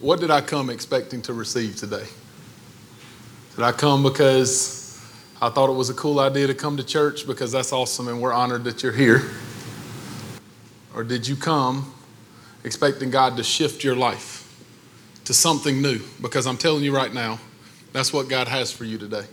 [0.00, 2.04] What did I come expecting to receive today?
[3.54, 5.02] Did I come because
[5.40, 8.20] I thought it was a cool idea to come to church because that's awesome and
[8.20, 9.22] we're honored that you're here?
[10.94, 11.94] Or did you come
[12.62, 14.42] expecting God to shift your life
[15.24, 16.00] to something new?
[16.20, 17.38] Because I'm telling you right now,
[17.94, 19.24] that's what God has for you today.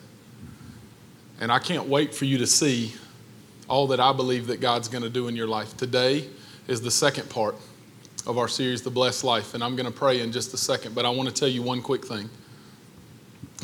[1.41, 2.93] And I can't wait for you to see
[3.67, 5.75] all that I believe that God's going to do in your life.
[5.75, 6.29] Today
[6.69, 7.55] is the second part
[8.25, 9.53] of our series, The Blessed Life.
[9.53, 11.61] And I'm going to pray in just a second, but I want to tell you
[11.61, 12.29] one quick thing.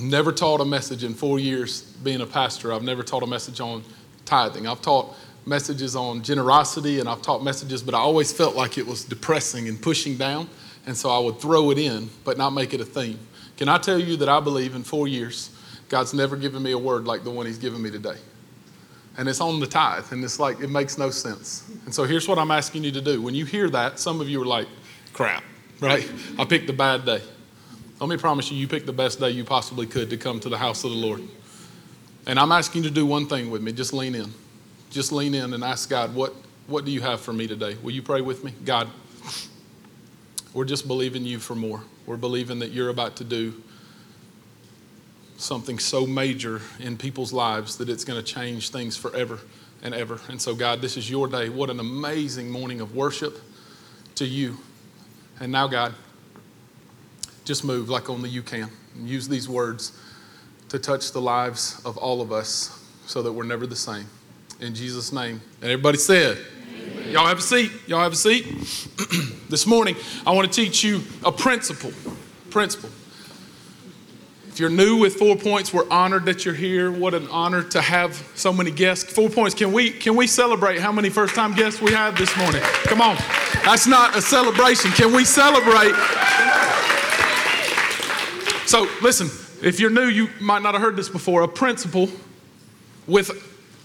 [0.01, 2.73] Never taught a message in four years being a pastor.
[2.73, 3.83] I've never taught a message on
[4.25, 4.67] tithing.
[4.67, 8.85] I've taught messages on generosity and I've taught messages, but I always felt like it
[8.85, 10.49] was depressing and pushing down.
[10.85, 13.19] And so I would throw it in, but not make it a theme.
[13.57, 15.51] Can I tell you that I believe in four years,
[15.89, 18.15] God's never given me a word like the one He's given me today?
[19.19, 21.69] And it's on the tithe, and it's like, it makes no sense.
[21.83, 23.21] And so here's what I'm asking you to do.
[23.21, 24.69] When you hear that, some of you are like,
[25.11, 25.43] crap,
[25.81, 26.09] right?
[26.39, 27.21] I picked a bad day.
[27.99, 30.47] Let me promise you, you picked the best day you possibly could to come to
[30.47, 31.21] the house of the Lord.
[32.27, 34.33] And I'm asking you to do one thing with me just lean in.
[34.89, 36.33] Just lean in and ask God, what,
[36.67, 37.75] what do you have for me today?
[37.83, 38.53] Will you pray with me?
[38.63, 38.87] God,
[40.53, 41.83] we're just believing you for more.
[42.05, 43.61] We're believing that you're about to do
[45.39, 49.39] something so major in people's lives that it's going to change things forever
[49.81, 50.19] and ever.
[50.27, 51.49] And so, God, this is your day.
[51.49, 53.39] What an amazing morning of worship
[54.15, 54.57] to you.
[55.39, 55.93] And now, God,
[57.45, 58.69] just move like only you can.
[59.01, 59.97] Use these words
[60.67, 64.05] to touch the lives of all of us so that we're never the same.
[64.59, 65.41] In Jesus' name.
[65.61, 66.37] And everybody said,
[66.75, 67.11] Amen.
[67.11, 67.71] Y'all have a seat.
[67.87, 68.45] Y'all have a seat.
[69.49, 69.95] this morning,
[70.27, 71.93] I want to teach you a principle.
[72.49, 72.89] Principle.
[74.59, 76.91] If you're new with Four Points, we're honored that you're here.
[76.91, 79.09] What an honor to have so many guests.
[79.09, 82.35] Four Points, can we can we celebrate how many first time guests we have this
[82.35, 82.61] morning?
[82.83, 83.15] Come on.
[83.63, 84.91] That's not a celebration.
[84.91, 85.93] Can we celebrate?
[88.65, 89.27] So, listen,
[89.65, 91.43] if you're new, you might not have heard this before.
[91.43, 92.09] A principle
[93.07, 93.31] with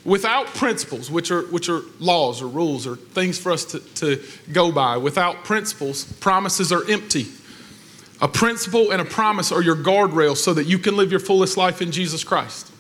[0.05, 4.21] without principles, which are which are laws or rules or things for us to, to
[4.53, 7.29] go by, without principles, promises are empty.
[8.25, 11.59] A principle and a promise are your guardrails so that you can live your fullest
[11.59, 12.73] life in Jesus Christ.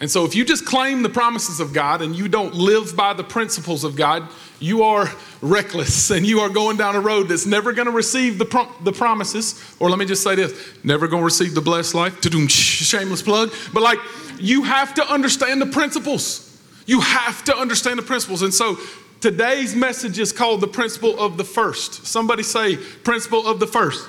[0.00, 3.12] And so, if you just claim the promises of God and you don't live by
[3.12, 4.28] the principles of God,
[4.58, 5.08] you are
[5.40, 8.74] reckless and you are going down a road that's never going to receive the, prom-
[8.82, 9.62] the promises.
[9.78, 12.20] Or let me just say this never going to receive the blessed life.
[12.50, 13.52] Shameless plug.
[13.72, 14.00] But, like,
[14.40, 16.60] you have to understand the principles.
[16.86, 18.42] You have to understand the principles.
[18.42, 18.78] And so,
[19.20, 22.04] today's message is called the principle of the first.
[22.04, 24.08] Somebody say, principle of the first.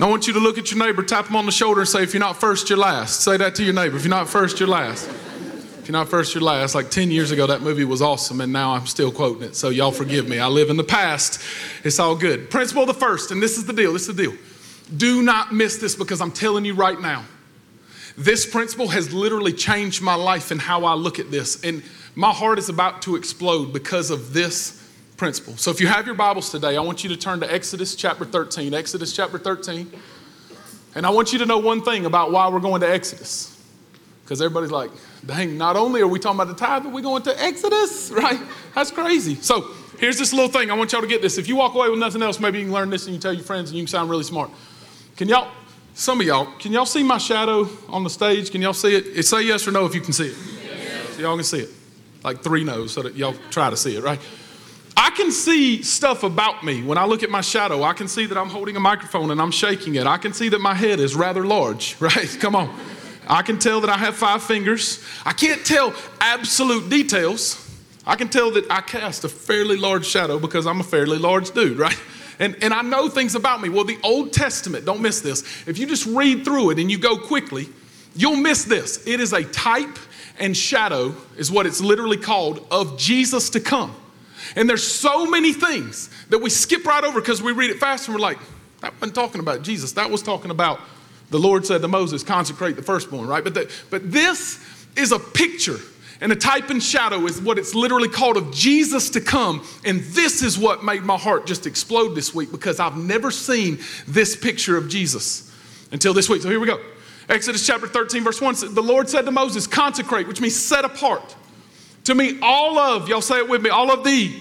[0.00, 2.04] I want you to look at your neighbor, tap him on the shoulder, and say,
[2.04, 3.22] If you're not first, you're last.
[3.22, 3.96] Say that to your neighbor.
[3.96, 5.08] If you're not first, you're last.
[5.08, 6.76] If you're not first, you're last.
[6.76, 9.56] Like 10 years ago, that movie was awesome, and now I'm still quoting it.
[9.56, 10.38] So y'all forgive me.
[10.38, 11.42] I live in the past.
[11.82, 12.48] It's all good.
[12.48, 13.92] Principle the first, and this is the deal.
[13.92, 14.34] This is the deal.
[14.96, 17.24] Do not miss this because I'm telling you right now,
[18.16, 21.64] this principle has literally changed my life and how I look at this.
[21.64, 21.82] And
[22.14, 24.77] my heart is about to explode because of this
[25.18, 25.56] principle.
[25.56, 28.24] So if you have your Bibles today, I want you to turn to Exodus chapter
[28.24, 28.72] 13.
[28.72, 29.92] Exodus chapter 13.
[30.94, 33.54] And I want you to know one thing about why we're going to Exodus.
[34.22, 34.90] Because everybody's like,
[35.26, 38.40] dang, not only are we talking about the tithe, but we're going to Exodus, right?
[38.74, 39.34] That's crazy.
[39.34, 40.70] So here's this little thing.
[40.70, 41.36] I want y'all to get this.
[41.36, 43.32] If you walk away with nothing else, maybe you can learn this and you tell
[43.32, 44.50] your friends and you can sound really smart.
[45.16, 45.50] Can y'all,
[45.94, 48.52] some of y'all, can y'all see my shadow on the stage?
[48.52, 49.22] Can y'all see it?
[49.24, 50.36] say yes or no if you can see it.
[50.62, 51.16] Yes.
[51.16, 51.70] So y'all can see it.
[52.22, 54.20] Like three no's so that y'all try to see it, right?
[55.00, 56.82] I can see stuff about me.
[56.82, 59.40] When I look at my shadow, I can see that I'm holding a microphone and
[59.40, 60.08] I'm shaking it.
[60.08, 62.36] I can see that my head is rather large, right?
[62.40, 62.76] Come on.
[63.28, 65.04] I can tell that I have five fingers.
[65.24, 67.64] I can't tell absolute details.
[68.04, 71.52] I can tell that I cast a fairly large shadow because I'm a fairly large
[71.52, 71.96] dude, right?
[72.40, 73.68] And, and I know things about me.
[73.68, 75.42] Well, the Old Testament, don't miss this.
[75.68, 77.68] If you just read through it and you go quickly,
[78.16, 79.06] you'll miss this.
[79.06, 79.96] It is a type
[80.40, 83.94] and shadow, is what it's literally called, of Jesus to come.
[84.56, 88.08] And there's so many things that we skip right over because we read it fast
[88.08, 88.38] and we're like,
[88.80, 89.92] that wasn't talking about Jesus.
[89.92, 90.80] That was talking about
[91.30, 93.44] the Lord said to Moses, consecrate the firstborn, right?
[93.44, 94.64] But, the, but this
[94.96, 95.78] is a picture
[96.20, 99.64] and a type and shadow is what it's literally called of Jesus to come.
[99.84, 103.78] And this is what made my heart just explode this week because I've never seen
[104.06, 105.54] this picture of Jesus
[105.92, 106.42] until this week.
[106.42, 106.80] So here we go.
[107.28, 111.36] Exodus chapter 13, verse 1 The Lord said to Moses, consecrate, which means set apart
[112.08, 114.34] to me, all of, y'all say it with me, all of the,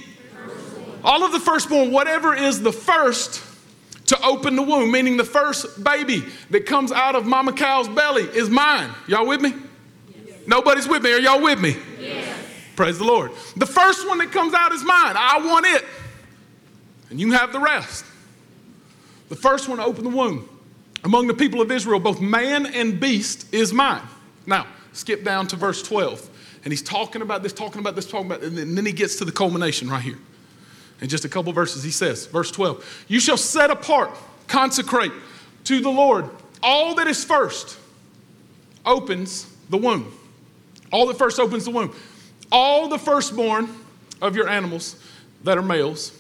[1.04, 3.44] all of the firstborn, whatever is the first
[4.06, 8.24] to open the womb, meaning the first baby that comes out of mama cow's belly
[8.24, 8.90] is mine.
[9.06, 9.54] Y'all with me?
[10.26, 10.38] Yes.
[10.48, 11.12] Nobody's with me.
[11.12, 11.76] Are y'all with me?
[12.00, 12.40] Yes.
[12.78, 13.32] Praise the Lord.
[13.58, 15.16] The first one that comes out is mine.
[15.18, 15.84] I want it.
[17.10, 18.06] And you have the rest.
[19.28, 20.48] The first one to open the womb
[21.04, 24.04] among the people of Israel, both man and beast, is mine.
[24.46, 26.30] Now, skip down to verse 12.
[26.68, 29.24] And he's talking about this, talking about this, talking about and then he gets to
[29.24, 30.18] the culmination right here.
[31.00, 34.12] In just a couple verses, he says, verse 12, You shall set apart,
[34.50, 35.14] consecrate
[35.64, 36.30] to the Lord
[36.62, 37.80] all that is first
[38.86, 40.12] opens the womb.
[40.92, 41.96] All that first opens the womb.
[42.52, 43.70] All the firstborn
[44.22, 45.02] of your animals
[45.46, 46.12] that are males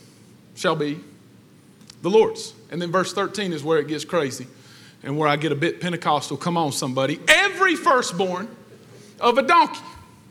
[0.55, 0.97] shall be
[2.03, 2.53] the Lord's.
[2.71, 4.47] And then verse 13 is where it gets crazy
[5.03, 6.37] and where I get a bit Pentecostal.
[6.37, 7.19] Come on, somebody.
[7.27, 8.47] Every firstborn
[9.19, 9.81] of a donkey.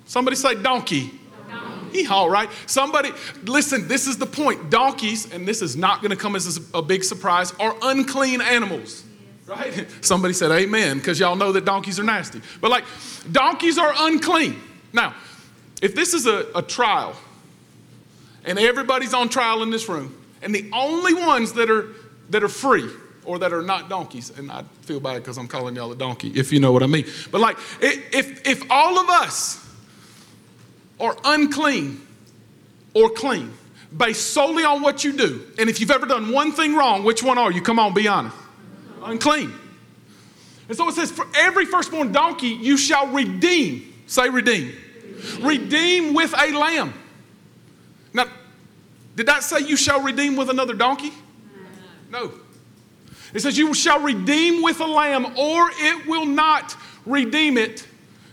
[0.06, 1.12] Somebody say donkey.
[1.48, 2.06] donkey.
[2.06, 2.48] All right.
[2.66, 3.10] Somebody,
[3.44, 4.70] listen, this is the point.
[4.70, 9.04] Donkeys, and this is not going to come as a big surprise, are unclean animals.
[9.46, 9.86] Right?
[10.00, 12.40] Somebody said amen because y'all know that donkeys are nasty.
[12.60, 12.84] But like,
[13.30, 14.60] donkeys are unclean.
[14.92, 15.14] Now,
[15.82, 17.14] if this is a, a trial
[18.44, 21.88] and everybody's on trial in this room, and the only ones that are
[22.30, 22.88] that are free
[23.24, 26.28] or that are not donkeys, and I feel bad because I'm calling y'all a donkey,
[26.34, 27.04] if you know what I mean.
[27.30, 29.65] But like, if if all of us
[31.00, 32.00] are unclean
[32.94, 33.52] or clean
[33.96, 37.22] based solely on what you do, and if you've ever done one thing wrong, which
[37.22, 37.62] one are you?
[37.62, 38.36] Come on, be honest.
[39.02, 39.52] Unclean.
[40.68, 43.94] And so it says, for every firstborn donkey you shall redeem.
[44.06, 44.74] Say redeem.
[45.40, 46.92] Redeem with a lamb.
[48.12, 48.26] Now,
[49.14, 51.12] did that say you shall redeem with another donkey?
[52.10, 52.32] No.
[53.32, 57.86] It says you shall redeem with a lamb, or it will not redeem it,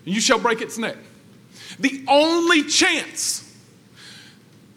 [0.05, 0.97] and you shall break its neck.
[1.79, 3.39] The only chance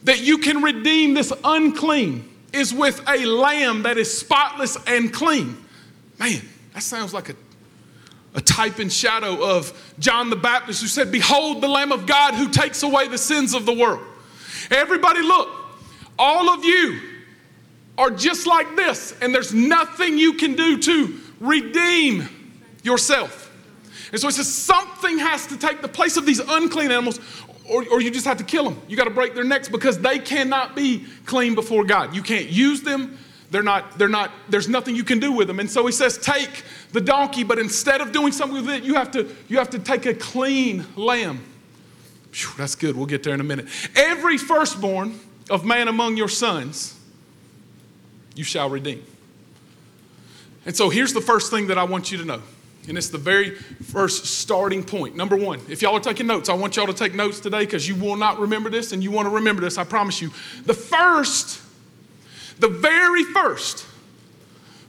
[0.04, 5.56] that you can redeem this unclean is with a lamb that is spotless and clean.
[6.18, 6.40] Man,
[6.72, 7.34] that sounds like a
[8.36, 12.34] a type and shadow of John the Baptist who said, Behold the Lamb of God
[12.34, 14.04] who takes away the sins of the world.
[14.70, 15.48] Everybody, look,
[16.18, 17.00] all of you
[17.96, 22.28] are just like this, and there's nothing you can do to redeem
[22.82, 23.45] yourself.
[24.12, 27.20] And so he says, something has to take the place of these unclean animals,
[27.68, 28.80] or, or you just have to kill them.
[28.88, 32.14] You got to break their necks because they cannot be clean before God.
[32.14, 33.18] You can't use them,
[33.50, 35.60] they're not, they're not, there's nothing you can do with them.
[35.60, 38.94] And so he says, take the donkey, but instead of doing something with it, you
[38.94, 41.40] have to, you have to take a clean lamb.
[42.32, 42.96] Whew, that's good.
[42.96, 43.66] We'll get there in a minute.
[43.94, 45.18] Every firstborn
[45.48, 46.98] of man among your sons,
[48.34, 49.04] you shall redeem.
[50.66, 52.42] And so here's the first thing that I want you to know.
[52.88, 55.16] And it's the very first starting point.
[55.16, 57.88] Number one, if y'all are taking notes, I want y'all to take notes today because
[57.88, 60.30] you will not remember this and you want to remember this, I promise you.
[60.64, 61.62] The first
[62.58, 63.86] the very first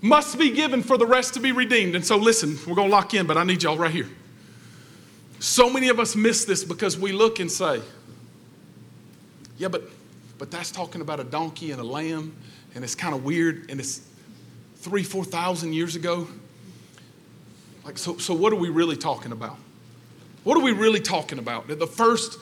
[0.01, 1.95] must be given for the rest to be redeemed.
[1.95, 4.09] And so, listen, we're going to lock in, but I need y'all right here.
[5.39, 7.81] So many of us miss this because we look and say,
[9.57, 9.83] yeah, but,
[10.37, 12.35] but that's talking about a donkey and a lamb,
[12.75, 14.01] and it's kind of weird, and it's
[14.77, 16.27] three, 4,000 years ago.
[17.87, 19.55] Like, so, so what are we really talking about?
[20.43, 21.69] What are we really talking about?
[21.69, 22.37] That the first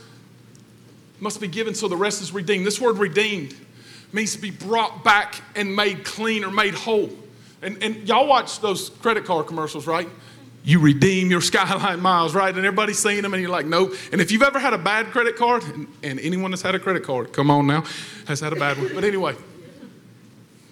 [1.20, 2.66] must be given so the rest is redeemed.
[2.66, 3.56] This word redeemed
[4.12, 7.12] means to be brought back and made clean or made whole.
[7.62, 10.10] And, and y'all watch those credit card commercials, right?
[10.64, 12.54] You redeem your Skyline miles, right?
[12.54, 13.94] And everybody's seeing them, and you're like, nope.
[14.12, 16.80] And if you've ever had a bad credit card, and, and anyone that's had a
[16.80, 17.84] credit card, come on now,
[18.28, 18.96] has had a bad one.
[18.96, 19.36] But anyway,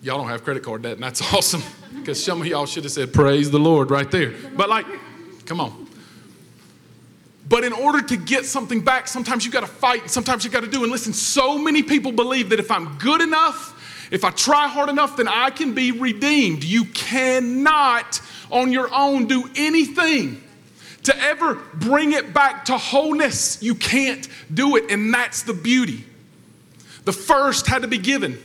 [0.04, 1.64] y'all don't have credit card debt, and that's awesome
[1.96, 4.34] because some of y'all should have said, praise the Lord right there.
[4.56, 4.86] But like,
[5.46, 5.88] come on.
[7.48, 10.52] But in order to get something back, sometimes you got to fight, and sometimes you
[10.52, 10.84] got to do.
[10.84, 13.72] And listen, so many people believe that if I'm good enough,
[14.12, 16.64] if I try hard enough, then I can be redeemed.
[16.64, 20.42] You cannot on your own do anything
[21.04, 23.62] to ever bring it back to wholeness.
[23.62, 26.06] You can't do it, and that's the beauty.
[27.04, 28.42] The first had to be given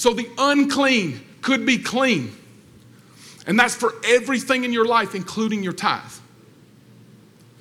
[0.00, 2.34] so the unclean could be clean.
[3.46, 6.00] And that's for everything in your life, including your tithe.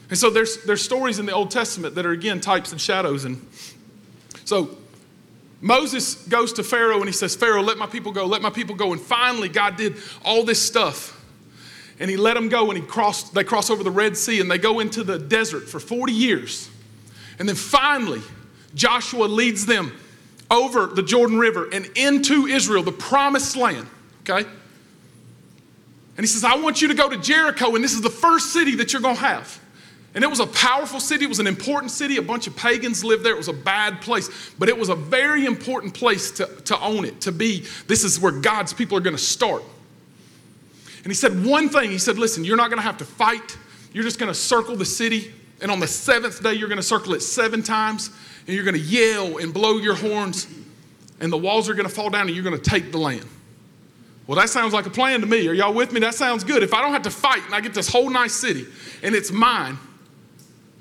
[0.09, 3.25] And so there's, there's stories in the Old Testament that are, again, types and shadows.
[3.25, 3.45] And
[4.45, 4.77] so
[5.59, 8.73] Moses goes to Pharaoh and he says, Pharaoh, let my people go, let my people
[8.73, 8.93] go.
[8.93, 11.21] And finally, God did all this stuff.
[11.99, 14.49] And he let them go and he crossed, they cross over the Red Sea and
[14.49, 16.69] they go into the desert for 40 years.
[17.37, 18.21] And then finally,
[18.75, 19.91] Joshua leads them
[20.51, 23.87] over the Jordan River and into Israel, the promised land.
[24.21, 24.47] Okay?
[26.19, 28.51] And he says, I want you to go to Jericho, and this is the first
[28.51, 29.59] city that you're going to have.
[30.15, 31.25] And it was a powerful city.
[31.25, 32.17] It was an important city.
[32.17, 33.33] A bunch of pagans lived there.
[33.33, 37.05] It was a bad place, but it was a very important place to, to own
[37.05, 37.65] it, to be.
[37.87, 39.63] This is where God's people are going to start.
[41.03, 41.91] And he said one thing.
[41.91, 43.57] He said, Listen, you're not going to have to fight.
[43.93, 45.31] You're just going to circle the city.
[45.61, 48.09] And on the seventh day, you're going to circle it seven times.
[48.49, 50.47] And you're going to yell and blow your horns.
[51.19, 53.23] And the walls are going to fall down and you're going to take the land.
[54.25, 55.47] Well, that sounds like a plan to me.
[55.47, 55.99] Are y'all with me?
[55.99, 56.63] That sounds good.
[56.63, 58.65] If I don't have to fight and I get this whole nice city
[59.03, 59.77] and it's mine,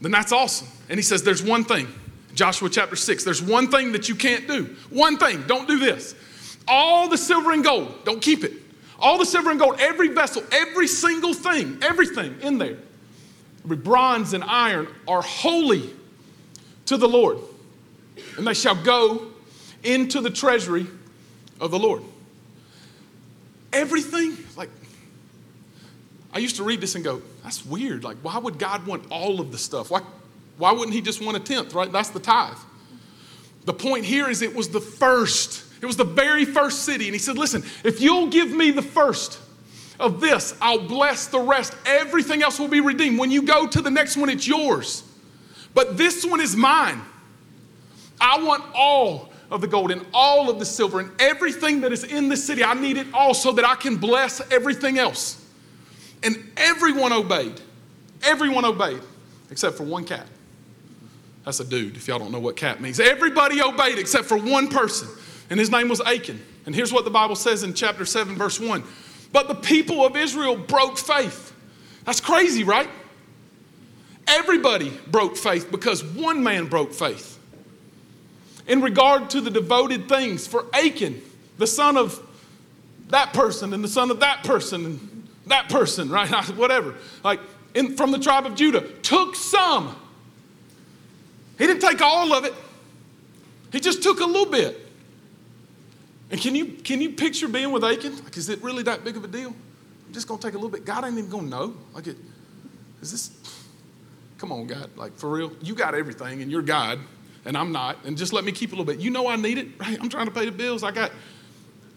[0.00, 0.66] then that's awesome.
[0.88, 1.88] And he says, There's one thing,
[2.34, 4.74] Joshua chapter 6, there's one thing that you can't do.
[4.88, 6.14] One thing, don't do this.
[6.66, 8.52] All the silver and gold, don't keep it.
[8.98, 12.78] All the silver and gold, every vessel, every single thing, everything in there,
[13.62, 15.90] every bronze and iron are holy
[16.86, 17.40] to the Lord.
[18.36, 19.28] And they shall go
[19.82, 20.86] into the treasury
[21.60, 22.02] of the Lord.
[23.72, 24.70] Everything, like,
[26.32, 28.04] I used to read this and go, that's weird.
[28.04, 29.90] Like, why would God want all of the stuff?
[29.90, 30.00] Why,
[30.56, 31.90] why wouldn't He just want a tenth, right?
[31.90, 32.56] That's the tithe.
[33.64, 37.06] The point here is it was the first, it was the very first city.
[37.06, 39.38] And He said, listen, if you'll give me the first,
[40.00, 41.74] of this, I'll bless the rest.
[41.84, 43.18] Everything else will be redeemed.
[43.18, 45.02] When you go to the next one, it's yours.
[45.74, 47.00] But this one is mine.
[48.20, 52.04] I want all of the gold and all of the silver and everything that is
[52.04, 52.62] in this city.
[52.62, 55.44] I need it all so that I can bless everything else.
[56.22, 57.60] And everyone obeyed.
[58.22, 59.00] Everyone obeyed,
[59.50, 60.26] except for one cat.
[61.44, 63.00] That's a dude, if y'all don't know what cat means.
[63.00, 65.08] Everybody obeyed except for one person,
[65.48, 66.42] and his name was Achan.
[66.66, 68.82] And here's what the Bible says in chapter 7, verse 1.
[69.32, 71.54] But the people of Israel broke faith.
[72.04, 72.88] That's crazy, right?
[74.26, 77.37] Everybody broke faith because one man broke faith
[78.68, 81.20] in regard to the devoted things for Achan,
[81.56, 82.22] the son of
[83.08, 86.28] that person and the son of that person and that person, right?
[86.56, 86.94] Whatever.
[87.24, 87.40] Like
[87.74, 89.96] in, from the tribe of Judah, took some.
[91.56, 92.54] He didn't take all of it.
[93.72, 94.86] He just took a little bit.
[96.30, 98.22] And can you can you picture being with Achan?
[98.22, 99.54] Like, is it really that big of a deal?
[100.06, 100.84] I'm just gonna take a little bit.
[100.84, 101.74] God ain't even gonna know.
[101.94, 102.16] Like, it,
[103.00, 103.30] is this?
[104.36, 104.90] Come on, God.
[104.96, 106.98] Like for real, you got everything, and you're God
[107.44, 109.00] and I'm not, and just let me keep a little bit.
[109.00, 109.98] You know I need it, right?
[110.00, 110.82] I'm trying to pay the bills.
[110.82, 111.12] I got,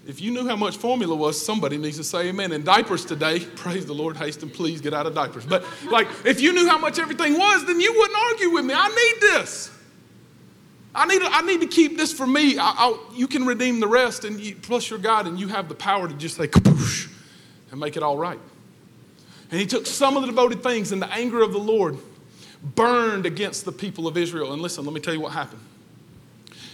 [0.07, 2.51] if you knew how much formula was, somebody needs to say amen.
[2.51, 5.45] And diapers today, praise the Lord, Haston, please get out of diapers.
[5.45, 8.73] But like, if you knew how much everything was, then you wouldn't argue with me.
[8.75, 9.77] I need this.
[10.93, 12.57] I need, I need to keep this for me.
[12.59, 15.75] I, you can redeem the rest, and you, plus you're God, and you have the
[15.75, 17.09] power to just say kapoosh
[17.71, 18.39] and make it all right.
[19.51, 21.97] And he took some of the devoted things in the anger of the Lord
[22.63, 24.53] burned against the people of Israel.
[24.53, 25.61] And listen, let me tell you what happened.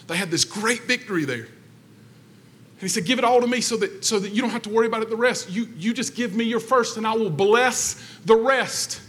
[0.08, 1.46] They had this great victory there.
[1.46, 4.62] And he said, Give it all to me so that, so that you don't have
[4.64, 5.50] to worry about it the rest.
[5.50, 9.02] You, you just give me your first, and I will bless the rest.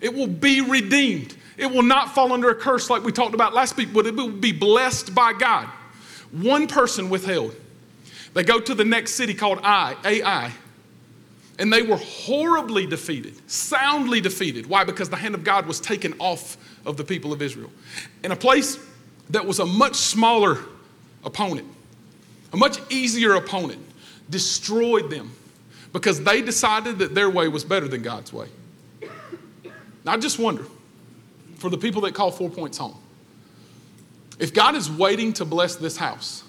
[0.00, 1.36] It will be redeemed.
[1.56, 4.14] It will not fall under a curse like we talked about last week, but it
[4.14, 5.68] will be blessed by God.
[6.30, 7.54] One person withheld.
[8.32, 10.52] They go to the next city called Ai, Ai,
[11.58, 14.66] and they were horribly defeated, soundly defeated.
[14.66, 14.84] Why?
[14.84, 17.70] Because the hand of God was taken off of the people of Israel.
[18.22, 18.78] In a place
[19.30, 20.58] that was a much smaller
[21.24, 21.66] opponent,
[22.52, 23.84] a much easier opponent,
[24.30, 25.32] destroyed them
[25.92, 28.48] because they decided that their way was better than God's way.
[30.04, 30.64] Now, I just wonder
[31.56, 32.96] for the people that call Four Points home,
[34.38, 36.44] if God is waiting to bless this house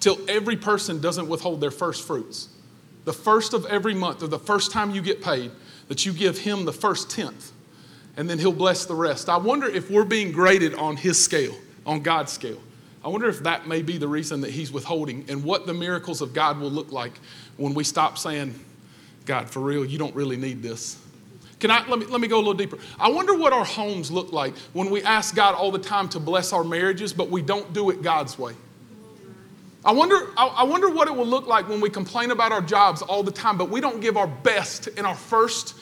[0.00, 2.48] till every person doesn't withhold their first fruits,
[3.04, 5.50] the first of every month, or the first time you get paid,
[5.88, 7.52] that you give him the first tenth,
[8.16, 9.28] and then he'll bless the rest.
[9.28, 11.54] I wonder if we're being graded on his scale,
[11.84, 12.60] on God's scale.
[13.04, 16.20] I wonder if that may be the reason that he's withholding and what the miracles
[16.20, 17.12] of God will look like
[17.56, 18.54] when we stop saying,
[19.26, 20.98] God, for real, you don't really need this.
[21.58, 22.76] Can I let me let me go a little deeper?
[22.98, 26.18] I wonder what our homes look like when we ask God all the time to
[26.18, 28.54] bless our marriages, but we don't do it God's way.
[29.84, 33.02] I wonder, I wonder what it will look like when we complain about our jobs
[33.02, 35.74] all the time, but we don't give our best in our first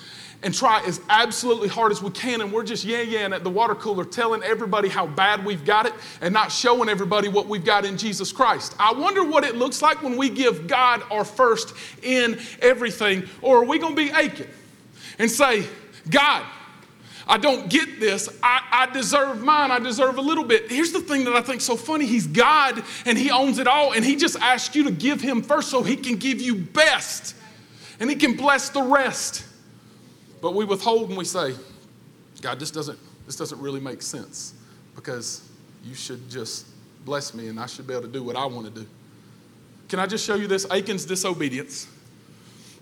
[0.42, 3.50] and try as absolutely hard as we can, and we're just yeah yeah at the
[3.50, 5.92] water cooler telling everybody how bad we've got it
[6.22, 8.74] and not showing everybody what we've got in Jesus Christ.
[8.78, 13.58] I wonder what it looks like when we give God our first in everything, or
[13.58, 14.48] are we to be Achan
[15.18, 15.66] and say,
[16.08, 16.46] God,
[17.26, 18.28] I don't get this.
[18.42, 19.70] I, I deserve mine.
[19.70, 20.70] I deserve a little bit.
[20.70, 23.92] Here's the thing that I think so funny He's God and He owns it all,
[23.92, 27.34] and He just asked you to give Him first so He can give you best
[27.98, 29.44] and He can bless the rest.
[30.40, 31.54] But we withhold and we say,
[32.40, 34.54] God, this doesn't, this doesn't really make sense
[34.94, 35.48] because
[35.84, 36.66] you should just
[37.04, 38.86] bless me and I should be able to do what I want to do.
[39.88, 40.66] Can I just show you this?
[40.66, 41.86] Achan's disobedience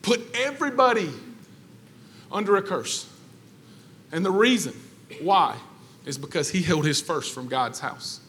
[0.03, 1.11] put everybody
[2.33, 3.09] under a curse.
[4.13, 4.75] And the reason
[5.21, 5.57] why
[6.07, 8.21] is because he held his first from God's house.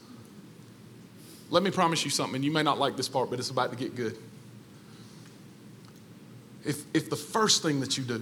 [1.50, 2.44] Let me promise you something.
[2.44, 4.18] You may not like this part, but it's about to get good.
[6.66, 8.22] If, if the first thing that you do,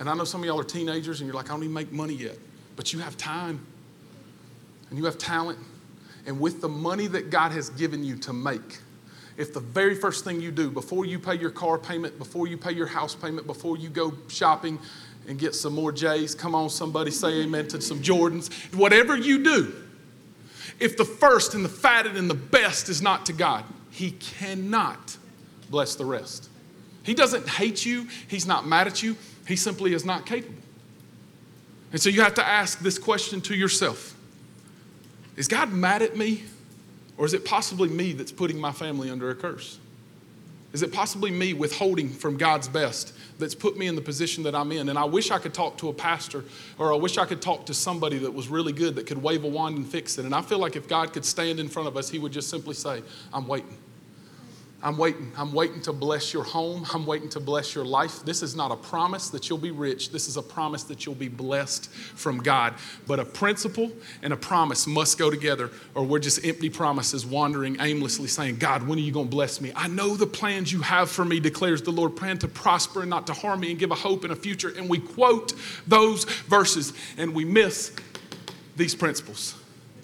[0.00, 1.92] and I know some of y'all are teenagers and you're like, I don't even make
[1.92, 2.38] money yet,
[2.74, 3.64] but you have time
[4.88, 5.58] and you have talent,
[6.26, 8.80] and with the money that God has given you to make,
[9.36, 12.56] if the very first thing you do before you pay your car payment, before you
[12.56, 14.78] pay your house payment, before you go shopping
[15.28, 19.42] and get some more J's, come on, somebody say amen to some Jordans, whatever you
[19.42, 19.74] do,
[20.80, 25.16] if the first and the fatted and the best is not to God, He cannot
[25.70, 26.48] bless the rest.
[27.04, 30.62] He doesn't hate you, He's not mad at you, He simply is not capable.
[31.92, 34.16] And so you have to ask this question to yourself
[35.36, 36.44] Is God mad at me?
[37.18, 39.78] Or is it possibly me that's putting my family under a curse?
[40.72, 44.54] Is it possibly me withholding from God's best that's put me in the position that
[44.54, 44.88] I'm in?
[44.88, 46.44] And I wish I could talk to a pastor
[46.78, 49.44] or I wish I could talk to somebody that was really good that could wave
[49.44, 50.24] a wand and fix it.
[50.24, 52.48] And I feel like if God could stand in front of us, He would just
[52.48, 53.02] simply say,
[53.34, 53.76] I'm waiting.
[54.84, 55.30] I'm waiting.
[55.36, 56.84] I'm waiting to bless your home.
[56.92, 58.24] I'm waiting to bless your life.
[58.24, 60.10] This is not a promise that you'll be rich.
[60.10, 62.74] This is a promise that you'll be blessed from God.
[63.06, 67.76] But a principle and a promise must go together, or we're just empty promises wandering
[67.78, 69.72] aimlessly saying, God, when are you going to bless me?
[69.76, 73.10] I know the plans you have for me, declares the Lord, plan to prosper and
[73.10, 74.70] not to harm me and give a hope and a future.
[74.76, 75.52] And we quote
[75.86, 77.94] those verses and we miss
[78.76, 79.54] these principles.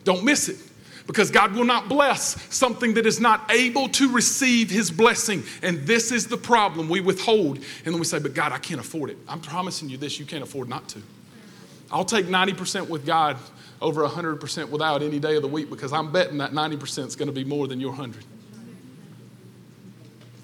[0.04, 0.67] Don't miss it
[1.08, 5.42] because God will not bless something that is not able to receive His blessing.
[5.62, 6.88] And this is the problem.
[6.88, 9.16] We withhold, and then we say, But God, I can't afford it.
[9.26, 11.02] I'm promising you this, you can't afford not to.
[11.90, 13.38] I'll take 90% with God
[13.80, 17.28] over 100% without any day of the week because I'm betting that 90% is going
[17.28, 18.22] to be more than your 100.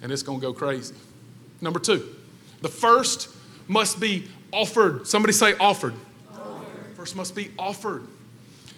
[0.02, 0.94] And it's going to go crazy.
[1.61, 2.14] Number two,
[2.62, 3.28] the first
[3.68, 5.06] must be offered.
[5.06, 5.94] Somebody say offered.
[6.33, 6.97] offered.
[6.97, 8.06] First must be offered.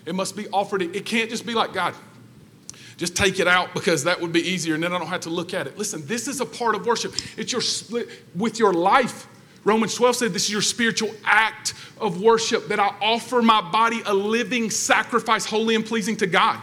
[0.07, 0.83] It must be offered.
[0.83, 1.95] It can't just be like, God,
[2.97, 5.31] just take it out because that would be easier and then I don't have to
[5.31, 5.77] look at it.
[5.77, 7.15] Listen, this is a part of worship.
[7.37, 9.27] It's your split with your life.
[9.65, 14.01] Romans 12 said this is your spiritual act of worship that I offer my body
[14.07, 16.63] a living sacrifice, holy and pleasing to God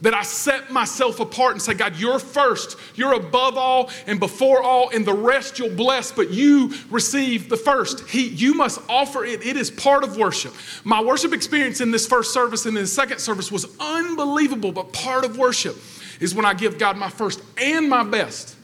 [0.00, 4.62] that I set myself apart and say, God, you're first, you're above all and before
[4.62, 8.08] all, and the rest you'll bless, but you receive the first.
[8.08, 9.44] He, you must offer it.
[9.44, 10.54] It is part of worship.
[10.84, 14.92] My worship experience in this first service and in the second service was unbelievable, but
[14.92, 15.76] part of worship
[16.20, 18.56] is when I give God my first and my best.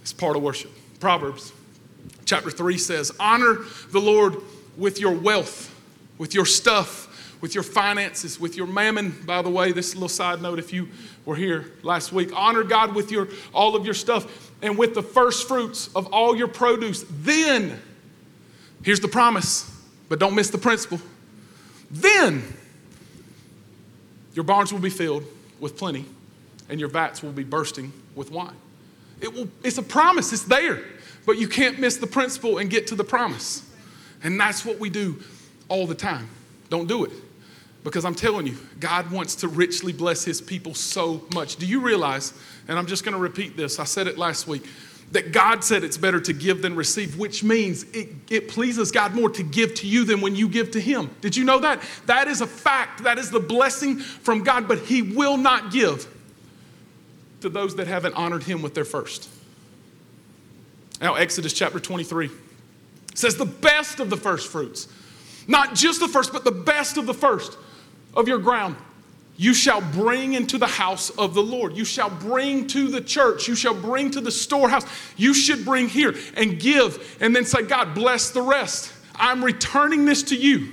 [0.00, 0.70] It's part of worship.
[1.00, 1.52] Proverbs
[2.24, 3.58] chapter 3 says, Honor
[3.90, 4.36] the Lord
[4.76, 5.74] with your wealth,
[6.18, 7.10] with your stuff
[7.44, 9.10] with your finances, with your mammon.
[9.26, 10.88] By the way, this little side note if you
[11.26, 15.02] were here last week, honor God with your all of your stuff and with the
[15.02, 17.04] first fruits of all your produce.
[17.10, 17.78] Then,
[18.82, 19.70] here's the promise,
[20.08, 20.98] but don't miss the principle.
[21.90, 22.42] Then
[24.32, 25.24] your barns will be filled
[25.60, 26.06] with plenty,
[26.70, 28.56] and your vats will be bursting with wine.
[29.20, 30.82] It will, it's a promise, it's there,
[31.26, 33.70] but you can't miss the principle and get to the promise.
[34.22, 35.22] And that's what we do
[35.68, 36.30] all the time.
[36.70, 37.12] Don't do it.
[37.84, 41.56] Because I'm telling you, God wants to richly bless his people so much.
[41.56, 42.32] Do you realize,
[42.66, 44.66] and I'm just going to repeat this, I said it last week,
[45.12, 49.14] that God said it's better to give than receive, which means it, it pleases God
[49.14, 51.14] more to give to you than when you give to him.
[51.20, 51.82] Did you know that?
[52.06, 53.04] That is a fact.
[53.04, 56.08] That is the blessing from God, but he will not give
[57.42, 59.28] to those that haven't honored him with their first.
[61.02, 62.30] Now, Exodus chapter 23
[63.14, 64.88] says the best of the first fruits,
[65.46, 67.58] not just the first, but the best of the first
[68.14, 68.76] of your ground
[69.36, 71.76] you shall bring into the house of the Lord.
[71.76, 73.48] You shall bring to the church.
[73.48, 74.84] You shall bring to the storehouse.
[75.16, 78.92] You should bring here and give and then say, God, bless the rest.
[79.16, 80.72] I'm returning this to you.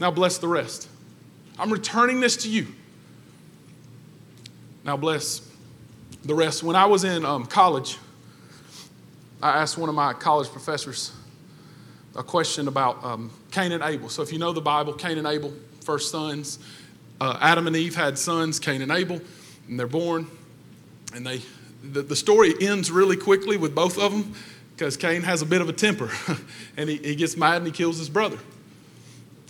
[0.00, 0.88] Now bless the rest.
[1.58, 2.66] I'm returning this to you.
[4.84, 5.46] Now bless
[6.24, 6.62] the rest.
[6.62, 7.98] When I was in um, college,
[9.42, 11.12] I asked one of my college professors
[12.14, 14.08] a question about um, Cain and Abel.
[14.08, 15.52] So if you know the Bible, Cain and Abel,
[15.86, 16.58] first sons.
[17.20, 19.20] Uh, Adam and Eve had sons, Cain and Abel,
[19.68, 20.26] and they're born.
[21.14, 21.40] And they,
[21.82, 24.34] the, the story ends really quickly with both of them
[24.74, 26.10] because Cain has a bit of a temper
[26.76, 28.36] and he, he gets mad and he kills his brother.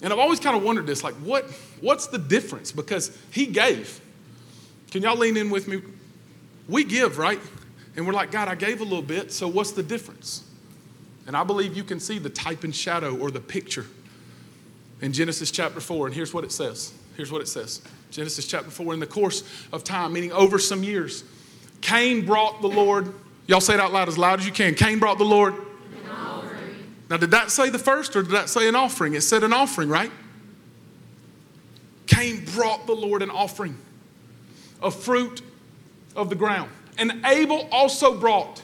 [0.02, 2.70] And I've always kind of wondered this like, what, what's the difference?
[2.70, 3.98] Because he gave.
[4.90, 5.80] Can y'all lean in with me?
[6.68, 7.40] We give, right?
[7.96, 10.44] And we're like, God, I gave a little bit, so what's the difference?
[11.26, 13.86] And I believe you can see the type and shadow or the picture
[15.00, 16.92] in Genesis chapter 4, and here's what it says.
[17.16, 20.82] Here's what it says Genesis chapter 4, in the course of time, meaning over some
[20.82, 21.24] years,
[21.80, 23.12] Cain brought the Lord,
[23.46, 24.74] y'all say it out loud as loud as you can.
[24.74, 25.54] Cain brought the Lord.
[27.08, 29.14] Now, did that say the first or did that say an offering?
[29.14, 30.10] It said an offering, right?
[32.06, 33.76] Cain brought the Lord an offering,
[34.82, 35.40] a fruit
[36.16, 36.70] of the ground.
[36.98, 38.62] And Abel also brought.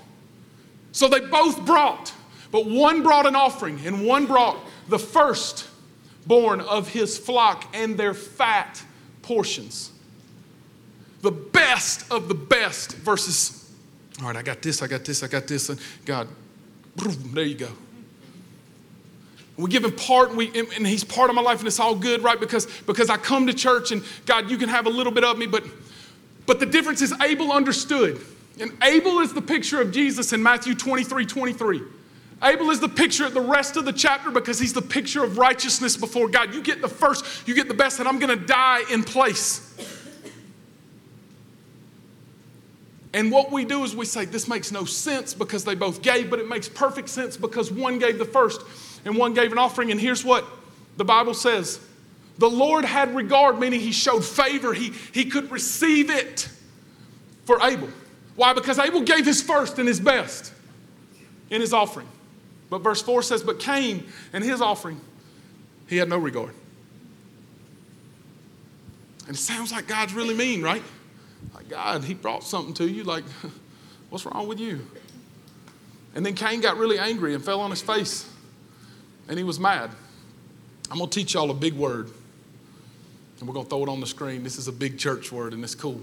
[0.91, 2.13] So they both brought,
[2.51, 5.69] but one brought an offering and one brought the first
[6.27, 8.83] born of his flock and their fat
[9.23, 9.91] portions.
[11.23, 13.73] the best of the best versus,
[14.21, 16.27] all right, I got this, I got this, I got this, and God,
[17.33, 17.69] there you go.
[19.57, 21.95] We give him part, and, we, and he's part of my life, and it's all
[21.95, 22.41] good, right?
[22.41, 25.39] Because, because I come to church, and God, you can have a little bit of
[25.39, 25.65] me, but,
[26.47, 28.21] but the difference is Abel understood.
[28.61, 31.83] And Abel is the picture of Jesus in Matthew 23 23.
[32.43, 35.39] Abel is the picture of the rest of the chapter because he's the picture of
[35.39, 36.53] righteousness before God.
[36.53, 39.69] You get the first, you get the best, and I'm going to die in place.
[43.15, 46.31] And what we do is we say, This makes no sense because they both gave,
[46.31, 48.63] but it makes perfect sense because one gave the first
[49.05, 49.91] and one gave an offering.
[49.91, 50.45] And here's what
[50.97, 51.79] the Bible says
[52.39, 56.49] the Lord had regard, meaning he showed favor, he, he could receive it
[57.45, 57.89] for Abel.
[58.35, 58.53] Why?
[58.55, 60.53] Because Abel gave his first and his best
[61.51, 62.09] in his offering.
[62.73, 64.99] But verse 4 says, But Cain and his offering,
[65.89, 66.55] he had no regard.
[69.27, 70.83] And it sounds like God's really mean, right?
[71.55, 73.05] Like, God, he brought something to you.
[73.05, 73.25] Like,
[74.09, 74.87] what's wrong with you?
[76.15, 78.27] And then Cain got really angry and fell on his face.
[79.29, 79.91] And he was mad.
[80.91, 82.09] I'm going to teach y'all a big word.
[83.39, 84.45] And we're going to throw it on the screen.
[84.45, 86.01] This is a big church word, and it's cool.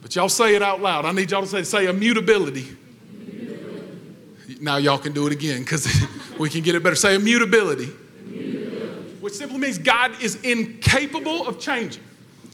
[0.00, 1.04] But y'all say it out loud.
[1.04, 2.74] I need y'all to say, say immutability.
[4.60, 5.88] Now y'all can do it again because
[6.38, 6.96] we can get it better.
[6.96, 7.92] Say immutability,
[8.26, 12.02] immutability, which simply means God is incapable of changing.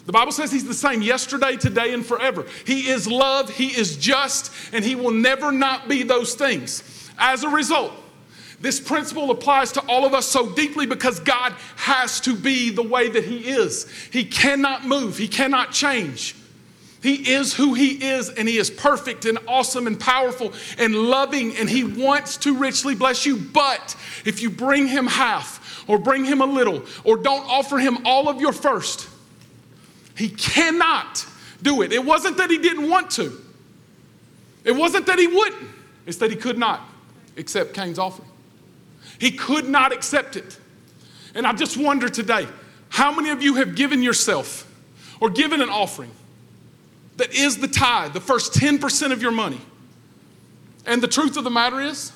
[0.07, 2.47] The Bible says He's the same yesterday, today, and forever.
[2.67, 7.11] He is love, He is just, and He will never not be those things.
[7.19, 7.93] As a result,
[8.61, 12.83] this principle applies to all of us so deeply because God has to be the
[12.83, 13.91] way that He is.
[14.11, 16.35] He cannot move, He cannot change.
[17.05, 21.55] He is who He is, and He is perfect and awesome and powerful and loving,
[21.55, 23.37] and He wants to richly bless you.
[23.37, 28.07] But if you bring Him half, or bring Him a little, or don't offer Him
[28.07, 29.07] all of your first,
[30.17, 31.27] He cannot
[31.61, 31.93] do it.
[31.93, 33.39] It wasn't that He didn't want to,
[34.65, 35.71] it wasn't that He wouldn't,
[36.07, 36.81] it's that He could not
[37.37, 38.31] accept Cain's offering.
[39.19, 40.59] He could not accept it.
[41.35, 42.49] And I just wonder today
[42.89, 44.67] how many of you have given yourself
[45.21, 46.11] or given an offering?
[47.17, 49.61] That is the tithe, the first 10% of your money.
[50.87, 52.13] And the truth of the matter is,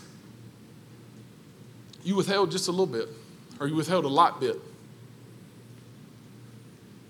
[2.03, 3.09] you withheld just a little bit,
[3.61, 4.57] or you withheld a lot bit.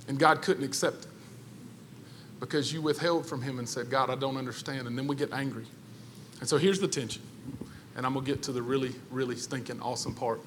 [0.07, 1.11] And God couldn't accept it
[2.41, 4.87] because you withheld from Him and said, God, I don't understand.
[4.87, 5.67] And then we get angry.
[6.41, 7.23] And so here's the tension.
[7.97, 10.41] And I'm going to get to the really, really stinking awesome part.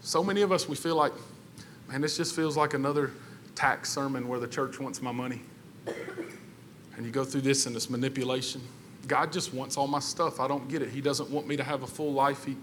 [0.00, 1.12] So many of us, we feel like,
[1.88, 3.12] man, this just feels like another
[3.58, 5.40] tax sermon where the church wants my money.
[6.96, 8.60] And you go through this and this manipulation.
[9.08, 10.38] God just wants all my stuff.
[10.38, 10.90] I don't get it.
[10.90, 12.44] He doesn't want me to have a full life.
[12.44, 12.56] He,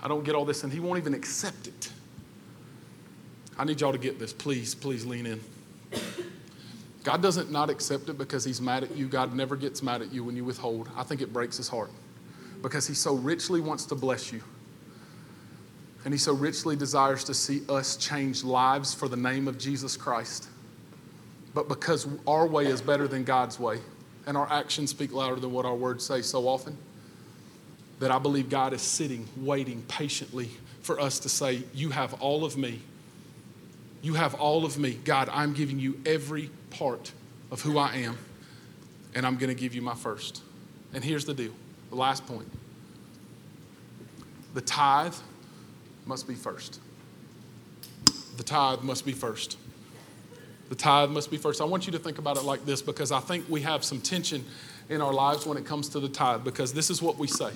[0.00, 1.90] I don't get all this, and He won't even accept it.
[3.58, 4.32] I need y'all to get this.
[4.32, 5.40] Please, please lean in.
[7.02, 9.08] God doesn't not accept it because He's mad at you.
[9.08, 10.88] God never gets mad at you when you withhold.
[10.96, 11.90] I think it breaks His heart
[12.62, 14.42] because He so richly wants to bless you.
[16.04, 19.96] And he so richly desires to see us change lives for the name of Jesus
[19.96, 20.48] Christ.
[21.52, 23.80] But because our way is better than God's way,
[24.26, 26.76] and our actions speak louder than what our words say so often,
[27.98, 30.50] that I believe God is sitting, waiting patiently
[30.82, 32.80] for us to say, You have all of me.
[34.02, 34.98] You have all of me.
[35.04, 37.12] God, I'm giving you every part
[37.50, 38.16] of who I am,
[39.14, 40.42] and I'm going to give you my first.
[40.94, 41.52] And here's the deal
[41.90, 42.48] the last point
[44.54, 45.14] the tithe
[46.10, 46.80] must be first.
[48.36, 49.56] The tithe must be first.
[50.68, 51.60] The tithe must be first.
[51.60, 54.00] I want you to think about it like this because I think we have some
[54.00, 54.44] tension
[54.88, 57.52] in our lives when it comes to the tithe because this is what we say.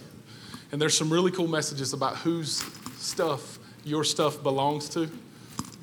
[0.71, 2.62] And there's some really cool messages about whose
[2.97, 5.11] stuff your stuff belongs to.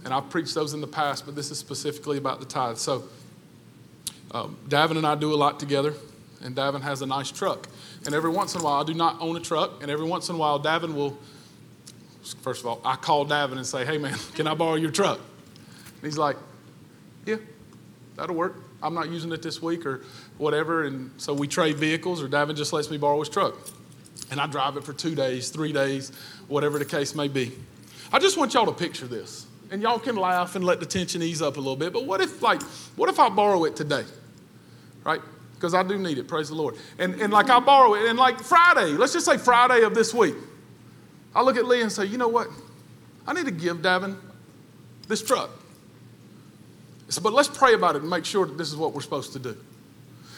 [0.05, 2.77] And I've preached those in the past, but this is specifically about the tithe.
[2.77, 3.03] So,
[4.31, 5.93] um, Davin and I do a lot together,
[6.41, 7.67] and Davin has a nice truck.
[8.05, 10.29] And every once in a while, I do not own a truck, and every once
[10.29, 11.17] in a while, Davin will
[12.41, 15.19] First of all, I call Davin and say, hey man, can I borrow your truck?
[15.19, 16.37] And he's like,
[17.25, 17.37] yeah,
[18.15, 18.63] that'll work.
[18.83, 20.03] I'm not using it this week or
[20.37, 20.85] whatever.
[20.85, 23.55] And so we trade vehicles, or Davin just lets me borrow his truck.
[24.31, 26.11] And I drive it for two days, three days,
[26.47, 27.51] whatever the case may be.
[28.11, 29.45] I just want y'all to picture this.
[29.69, 31.93] And y'all can laugh and let the tension ease up a little bit.
[31.93, 32.61] But what if, like,
[32.97, 34.03] what if I borrow it today?
[35.03, 35.21] Right?
[35.55, 36.75] Because I do need it, praise the Lord.
[36.97, 40.13] And, and like I borrow it, and like Friday, let's just say Friday of this
[40.13, 40.35] week.
[41.33, 42.47] I look at Lee and say, you know what?
[43.25, 44.17] I need to give Davin
[45.07, 45.49] this truck.
[47.09, 49.33] Said, but let's pray about it and make sure that this is what we're supposed
[49.33, 49.57] to do.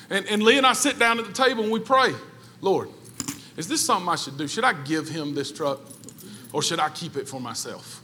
[0.09, 2.13] And, and Lee and I sit down at the table and we pray,
[2.61, 2.89] Lord,
[3.57, 4.47] is this something I should do?
[4.47, 5.79] Should I give him this truck
[6.51, 8.01] or should I keep it for myself?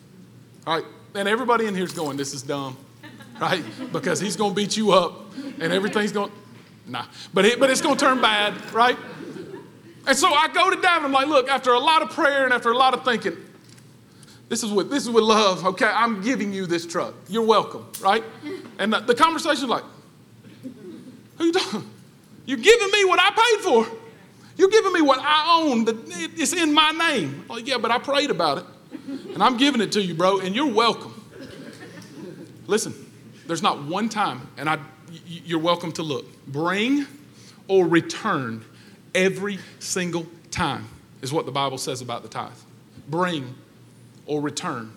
[0.67, 0.86] All right.
[1.15, 2.78] And everybody in here is going, this is dumb.
[3.41, 3.63] right?
[3.91, 6.32] Because he's going to beat you up and everything's going,
[6.86, 7.06] nah.
[7.34, 8.97] But, it, but it's going to turn bad, right?
[10.08, 11.06] And so I go to Davin.
[11.06, 13.38] I'm like, look, after a lot of prayer and after a lot of thinking,
[14.50, 15.66] this is what this is with love.
[15.66, 17.14] Okay, I'm giving you this truck.
[17.28, 18.24] You're welcome, right?
[18.80, 19.84] And the, conversation's like,
[21.38, 21.88] who you doing?
[22.46, 23.88] You're giving me what I paid for.
[24.58, 25.86] You're giving me what I own.
[26.36, 27.46] It's in my name.
[27.48, 28.66] Like, yeah, but I prayed about it.
[29.34, 31.14] And I'm giving it to you, bro, and you're welcome.
[32.66, 32.94] Listen,
[33.46, 34.80] there's not one time, and I,
[35.28, 36.26] you're welcome to look.
[36.48, 37.06] Bring
[37.68, 38.66] or return
[39.13, 40.88] every single time
[41.22, 42.52] is what the Bible says about the tithe.
[43.08, 43.56] Bring
[44.26, 44.91] or return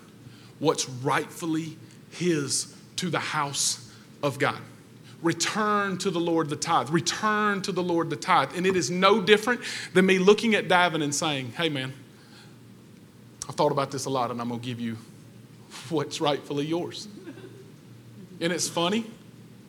[0.59, 1.77] what's rightfully
[2.11, 4.59] His to the house of God.
[5.21, 6.89] Return to the Lord the tithe.
[6.89, 8.51] Return to the Lord the tithe.
[8.55, 9.61] And it is no different
[9.93, 11.93] than me looking at Davin and saying, hey, man,
[13.47, 14.97] I've thought about this a lot and I'm going to give you
[15.89, 17.07] what's rightfully yours.
[18.41, 19.05] And it's funny,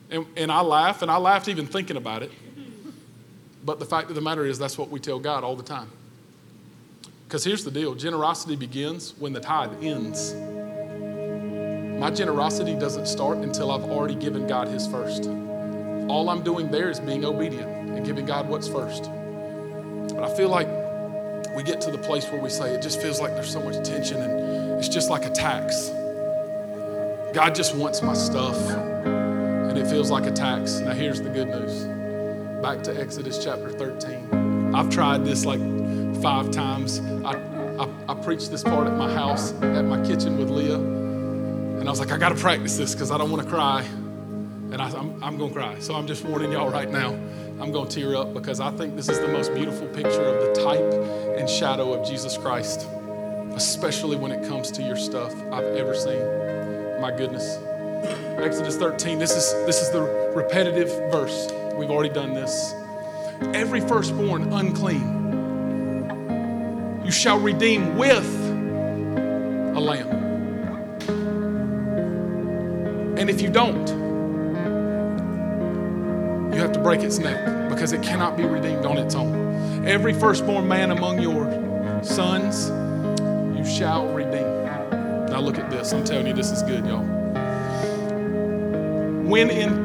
[0.09, 2.31] and, and I laugh, and I laughed even thinking about it.
[3.65, 5.89] But the fact of the matter is, that's what we tell God all the time.
[7.27, 10.35] Because here's the deal generosity begins when the tithe ends.
[11.99, 15.25] My generosity doesn't start until I've already given God His first.
[16.07, 19.05] All I'm doing there is being obedient and giving God what's first.
[20.13, 20.67] But I feel like
[21.55, 23.83] we get to the place where we say it just feels like there's so much
[23.87, 25.89] tension and it's just like a tax.
[27.33, 30.79] God just wants my stuff and it feels like a tax.
[30.79, 31.94] Now, here's the good news
[32.65, 34.73] back to Exodus chapter 13.
[34.73, 35.59] I've tried this like
[36.19, 36.99] five times.
[37.23, 37.33] I,
[37.77, 40.79] I, I preached this part at my house, at my kitchen with Leah.
[40.79, 43.83] And I was like, I got to practice this because I don't want to cry.
[43.83, 45.77] And I, I'm, I'm going to cry.
[45.77, 47.11] So I'm just warning y'all right now.
[47.59, 50.55] I'm going to tear up because I think this is the most beautiful picture of
[50.55, 52.87] the type and shadow of Jesus Christ,
[53.53, 56.19] especially when it comes to your stuff I've ever seen.
[56.99, 57.59] My goodness.
[58.43, 60.01] Exodus 13, this is, this is the
[60.35, 61.51] repetitive verse.
[61.77, 62.73] We've already done this.
[63.53, 65.15] Every firstborn unclean
[67.05, 68.25] you shall redeem with
[69.75, 70.09] a lamb.
[73.17, 73.87] And if you don't,
[76.53, 79.85] you have to break its neck because it cannot be redeemed on its own.
[79.85, 81.45] Every firstborn man among your
[82.03, 82.69] sons,
[83.55, 84.65] you shall redeem.
[85.29, 85.93] Now look at this.
[85.93, 87.05] I'm telling you, this is good, y'all.
[89.23, 89.84] When in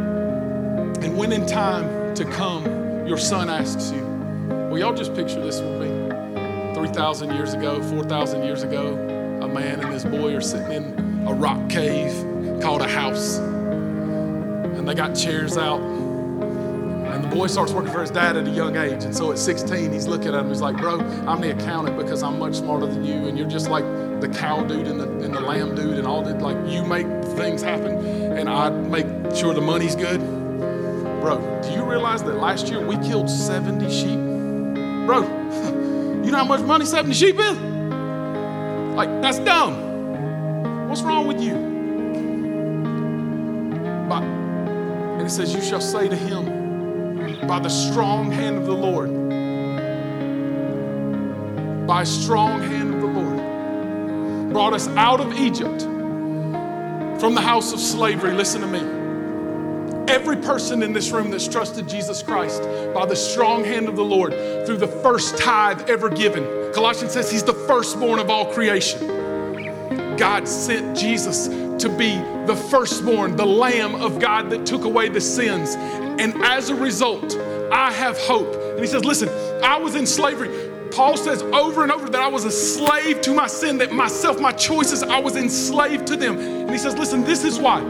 [1.03, 4.05] and when in time to come, your son asks you,
[4.49, 6.75] Well, y'all just picture this with me.
[6.75, 8.95] 3,000 years ago, 4,000 years ago,
[9.43, 12.13] a man and his boy are sitting in a rock cave
[12.61, 13.39] called a house.
[13.39, 15.81] And they got chairs out.
[15.81, 19.05] And the boy starts working for his dad at a young age.
[19.05, 20.49] And so at 16, he's looking at him.
[20.49, 23.27] He's like, Bro, I'm the accountant because I'm much smarter than you.
[23.27, 23.85] And you're just like
[24.21, 26.43] the cow dude and the, and the lamb dude and all that.
[26.43, 28.05] Like, you make things happen,
[28.37, 30.39] and I make sure the money's good.
[31.21, 34.19] Bro, do you realize that last year we killed 70 sheep?
[35.07, 35.21] Bro,
[36.25, 37.59] you know how much money 70 sheep is?
[38.97, 40.89] Like, that's dumb.
[40.89, 41.53] What's wrong with you?
[44.09, 48.73] But, and it says, You shall say to him, By the strong hand of the
[48.73, 49.11] Lord,
[51.87, 55.83] by strong hand of the Lord, brought us out of Egypt
[57.21, 58.33] from the house of slavery.
[58.33, 59.00] Listen to me
[60.11, 64.05] every person in this room that's trusted Jesus Christ by the strong hand of the
[64.05, 64.33] Lord
[64.66, 66.73] through the first tithe ever given.
[66.73, 69.07] Colossians says he's the firstborn of all creation.
[70.16, 75.20] God sent Jesus to be the firstborn, the Lamb of God that took away the
[75.20, 75.77] sins.
[75.77, 77.37] And as a result,
[77.73, 78.53] I have hope.
[78.53, 79.29] And he says, Listen,
[79.62, 80.70] I was in slavery.
[80.90, 84.40] Paul says over and over that I was a slave to my sin, that myself,
[84.40, 86.37] my choices, I was enslaved to them.
[86.37, 87.81] And he says, Listen, this is why.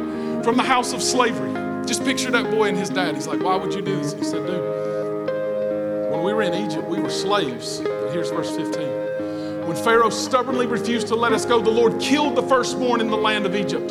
[0.44, 1.59] From the house of slavery,
[1.90, 3.16] just picture that boy and his dad.
[3.16, 4.12] He's like, Why would you do this?
[4.12, 7.80] He said, Dude, when we were in Egypt, we were slaves.
[8.12, 9.66] Here's verse 15.
[9.66, 13.16] When Pharaoh stubbornly refused to let us go, the Lord killed the firstborn in the
[13.16, 13.88] land of Egypt,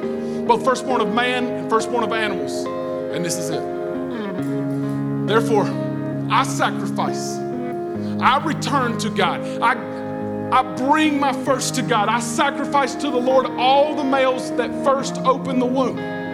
[0.48, 2.64] both firstborn of man and firstborn of animals.
[3.14, 5.28] And this is it.
[5.28, 5.66] Therefore,
[6.32, 7.36] I sacrifice.
[8.22, 9.42] I return to God.
[9.62, 9.74] I,
[10.58, 12.08] I bring my first to God.
[12.08, 16.29] I sacrifice to the Lord all the males that first open the womb.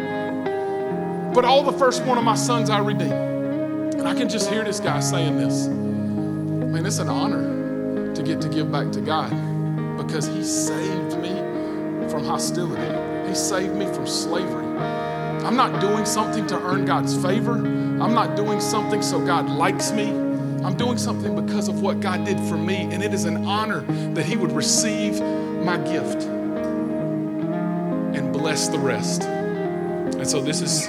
[1.36, 3.12] But all the firstborn of my sons I redeem.
[3.12, 5.68] And I can just hear this guy saying this.
[5.68, 9.30] Man, it's an honor to get to give back to God
[9.98, 11.36] because He saved me
[12.10, 13.28] from hostility.
[13.28, 14.66] He saved me from slavery.
[15.46, 17.56] I'm not doing something to earn God's favor.
[17.56, 20.10] I'm not doing something so God likes me.
[20.64, 23.82] I'm doing something because of what God did for me, and it is an honor
[24.14, 26.24] that He would receive my gift
[28.16, 29.24] and bless the rest.
[29.24, 30.88] And so this is,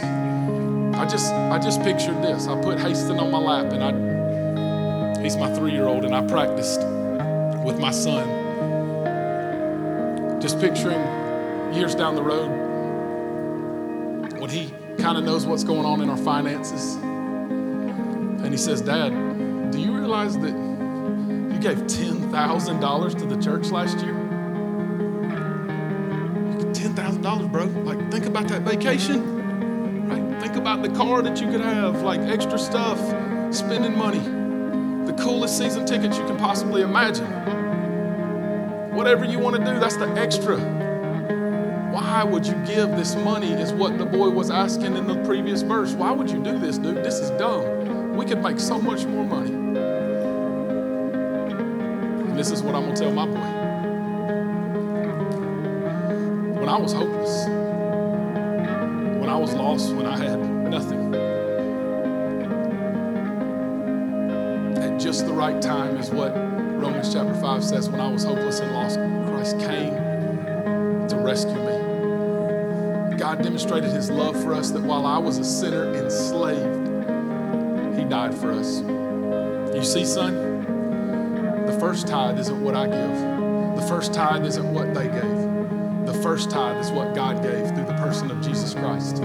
[0.98, 2.46] I just, I just pictured this.
[2.46, 6.80] I put Haston on my lap, and I, he's my three-year-old, and I practiced
[7.64, 8.26] with my son.
[10.40, 11.00] Just picturing
[11.74, 12.48] years down the road
[14.40, 19.10] when he kind of knows what's going on in our finances, and he says, "Dad,
[19.72, 24.14] do you realize that you gave ten thousand dollars to the church last year?"
[26.72, 27.64] $10,000, bro.
[27.84, 29.35] Like, think about that vacation.
[30.66, 32.98] About the car that you could have, like extra stuff,
[33.54, 34.18] spending money,
[35.06, 37.24] the coolest season tickets you can possibly imagine.
[38.92, 40.58] Whatever you want to do, that's the extra.
[41.92, 43.52] Why would you give this money?
[43.52, 45.92] Is what the boy was asking in the previous verse.
[45.92, 46.96] Why would you do this, dude?
[46.96, 48.16] This is dumb.
[48.16, 49.52] We could make so much more money.
[52.22, 53.38] And this is what I'm going to tell my boy
[56.58, 57.46] when I was hopeless,
[59.20, 61.14] when I was lost, when I had nothing.
[64.76, 67.88] At just the right time is what Romans chapter 5 says.
[67.88, 68.98] When I was hopeless and lost,
[69.28, 69.94] Christ came
[71.08, 73.16] to rescue me.
[73.16, 76.86] God demonstrated his love for us that while I was a sinner enslaved,
[77.98, 78.80] he died for us.
[79.74, 80.34] You see, son,
[81.66, 83.76] the first tithe isn't what I give.
[83.76, 86.06] The first tithe isn't what they gave.
[86.06, 89.22] The first tithe is what God gave through the person of Jesus Christ.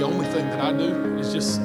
[0.00, 1.60] The only thing that I do is just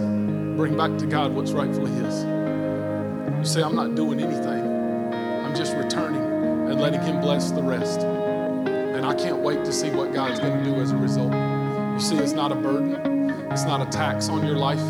[0.58, 2.26] bring back to God what's rightfully His.
[2.26, 5.14] You say, I'm not doing anything,
[5.46, 8.02] I'm just returning and letting Him bless the rest.
[8.02, 11.32] And I can't wait to see what God's going to do as a result.
[11.32, 14.84] You see, it's not a burden, it's not a tax on your life,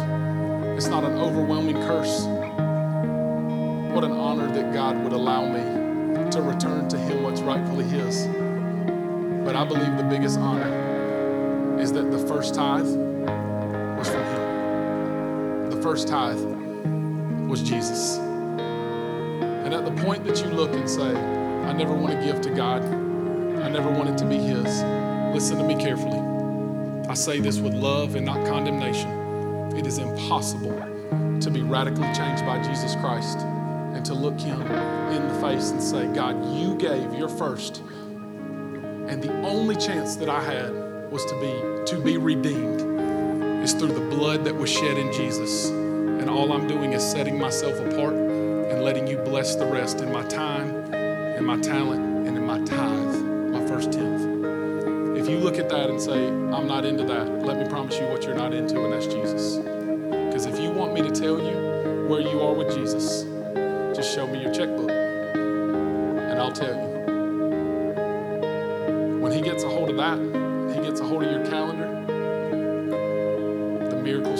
[0.75, 2.21] it's not an overwhelming curse.
[3.93, 8.25] What an honor that God would allow me to return to Him what's rightfully His.
[9.45, 13.04] But I believe the biggest honor is that the first tithe
[15.85, 16.43] first tithe
[17.47, 18.17] was Jesus.
[18.17, 22.49] And at the point that you look and say, I never want to give to
[22.49, 24.81] God, I never want it to be His,
[25.31, 26.17] listen to me carefully.
[27.07, 29.11] I say this with love and not condemnation.
[29.77, 30.75] It is impossible
[31.39, 35.79] to be radically changed by Jesus Christ and to look Him in the face and
[35.79, 37.83] say, God, you gave your first
[39.07, 40.71] and the only chance that I had
[41.11, 42.74] was to be to be redeemed
[43.65, 45.69] is through the blood that was shed in Jesus.
[45.69, 50.11] And all I'm doing is setting myself apart and letting you bless the rest in
[50.13, 53.15] my time, in my talent, and in my tithe,
[53.49, 54.21] my first tenth.
[55.17, 58.05] If you look at that and say, I'm not into that, let me promise you
[58.05, 59.55] what you're not into, and that's Jesus.
[59.55, 63.24] Because if you want me to tell you where you are with Jesus,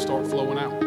[0.06, 0.84] start flowing out.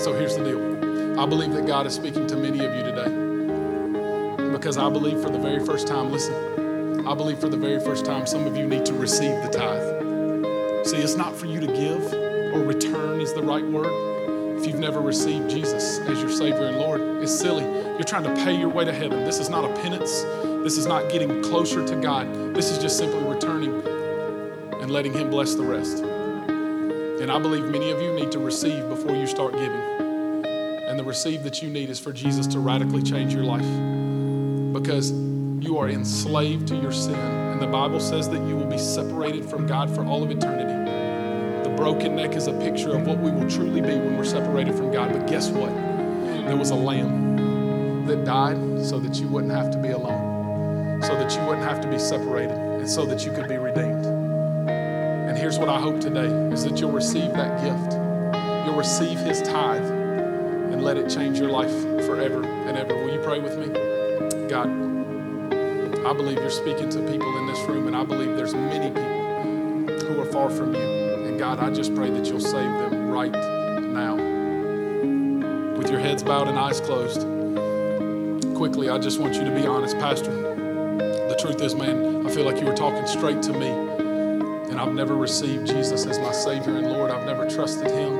[0.00, 4.50] So here's the deal I believe that God is speaking to many of you today
[4.52, 8.04] because I believe for the very first time, listen, I believe for the very first
[8.04, 10.86] time, some of you need to receive the tithe.
[10.86, 12.12] See, it's not for you to give
[12.54, 14.58] or return, is the right word.
[14.58, 17.64] If you've never received Jesus as your Savior and Lord, it's silly.
[17.64, 19.24] You're trying to pay your way to heaven.
[19.24, 20.22] This is not a penance.
[20.62, 22.54] This is not getting closer to God.
[22.54, 23.82] This is just simply returning
[24.80, 26.04] and letting Him bless the rest.
[27.20, 29.70] And I believe many of you need to receive before you start giving.
[30.88, 33.60] And the receive that you need is for Jesus to radically change your life
[34.72, 35.12] because
[35.60, 37.14] you are enslaved to your sin.
[37.14, 40.72] And the Bible says that you will be separated from God for all of eternity.
[41.68, 44.74] The broken neck is a picture of what we will truly be when we're separated
[44.74, 45.12] from God.
[45.12, 45.74] But guess what?
[46.46, 51.14] There was a lamb that died so that you wouldn't have to be alone, so
[51.16, 53.99] that you wouldn't have to be separated, and so that you could be redeemed.
[55.40, 57.94] Here's what I hope today is that you'll receive that gift.
[58.66, 61.70] You'll receive his tithe and let it change your life
[62.04, 62.94] forever and ever.
[62.94, 63.68] Will you pray with me?
[64.48, 68.88] God, I believe you're speaking to people in this room, and I believe there's many
[68.88, 70.82] people who are far from you.
[70.82, 74.16] And God, I just pray that you'll save them right now.
[75.78, 77.22] With your heads bowed and eyes closed,
[78.54, 80.32] quickly, I just want you to be honest, Pastor.
[80.32, 83.89] The truth is, man, I feel like you were talking straight to me.
[84.80, 87.10] I've never received Jesus as my Savior and Lord.
[87.10, 88.18] I've never trusted Him.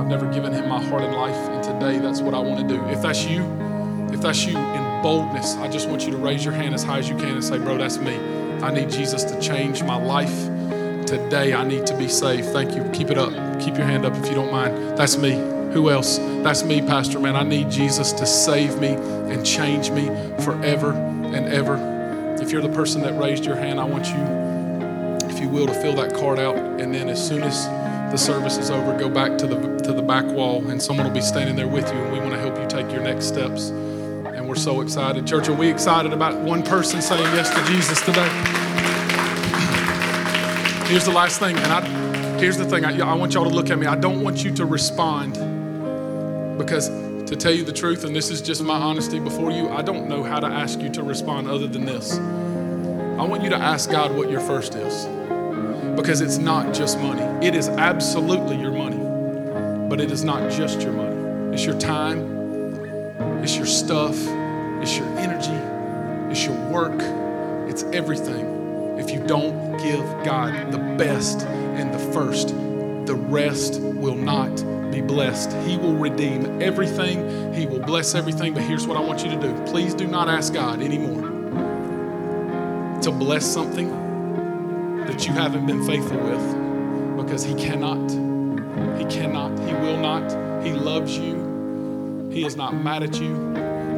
[0.00, 1.36] I've never given Him my heart and life.
[1.50, 2.82] And today, that's what I want to do.
[2.86, 3.42] If that's you,
[4.14, 7.00] if that's you in boldness, I just want you to raise your hand as high
[7.00, 8.16] as you can and say, Bro, that's me.
[8.62, 10.46] I need Jesus to change my life.
[11.06, 12.46] Today, I need to be saved.
[12.46, 12.84] Thank you.
[12.94, 13.30] Keep it up.
[13.60, 14.96] Keep your hand up if you don't mind.
[14.96, 15.32] That's me.
[15.74, 16.16] Who else?
[16.16, 17.36] That's me, Pastor, man.
[17.36, 20.06] I need Jesus to save me and change me
[20.42, 21.76] forever and ever.
[22.40, 24.35] If you're the person that raised your hand, I want you,
[25.46, 26.56] you will, to fill that card out.
[26.56, 27.66] And then as soon as
[28.10, 31.14] the service is over, go back to the, to the back wall, and someone will
[31.14, 33.70] be standing there with you, and we want to help you take your next steps.
[33.70, 35.26] And we're so excited.
[35.26, 38.28] Church, are we excited about one person saying yes to Jesus today?
[40.90, 41.80] Here's the last thing, and I,
[42.38, 43.86] here's the thing I, I want y'all to look at me.
[43.86, 45.34] I don't want you to respond
[46.58, 49.82] because, to tell you the truth, and this is just my honesty before you, I
[49.82, 52.16] don't know how to ask you to respond other than this.
[52.16, 55.08] I want you to ask God what your first is
[55.96, 57.22] because it's not just money.
[57.44, 58.98] It is absolutely your money,
[59.88, 61.54] but it is not just your money.
[61.54, 64.14] It's your time, it's your stuff,
[64.82, 65.56] it's your energy,
[66.30, 67.00] it's your work,
[67.68, 68.98] it's everything.
[68.98, 74.54] If you don't give God the best and the first, the rest will not
[74.92, 75.52] be blessed.
[75.66, 78.52] He will redeem everything, He will bless everything.
[78.52, 81.22] But here's what I want you to do please do not ask God anymore
[83.00, 84.05] to bless something
[85.16, 88.10] that you haven't been faithful with because He cannot.
[88.98, 89.58] He cannot.
[89.60, 90.30] He will not.
[90.62, 92.28] He loves you.
[92.30, 93.34] He is not mad at you,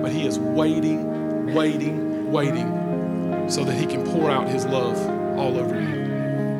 [0.01, 4.97] but He is waiting, waiting, waiting so that He can pour out His love
[5.37, 6.05] all over you.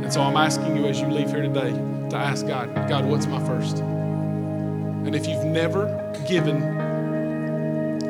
[0.03, 1.71] And so I'm asking you as you leave here today
[2.11, 3.77] to ask God, God, what's my first?
[3.77, 5.87] And if you've never
[6.27, 6.59] given,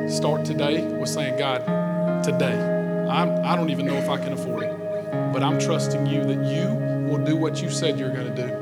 [0.09, 2.59] start today with saying, God, today,
[3.07, 4.88] I'm, I don't even know if I can afford it,
[5.31, 6.67] but I'm trusting you that you
[7.09, 8.53] will do what you said you're going to do.